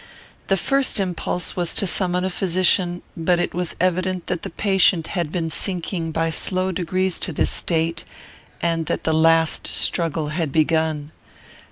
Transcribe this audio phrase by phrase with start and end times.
[0.47, 5.05] The first impulse was to summon a physician; but it was evident that the patient
[5.13, 8.03] had been sinking by slow degrees to this state,
[8.63, 11.11] and that the last struggle had begun.